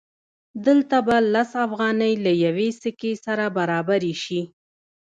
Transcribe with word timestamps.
دلته 0.65 0.97
به 1.07 1.17
لس 1.33 1.51
افغانۍ 1.65 2.13
له 2.25 2.31
یوې 2.45 2.69
سکې 2.81 3.11
سره 3.25 3.45
برابرې 3.57 4.13
شي 4.23 4.41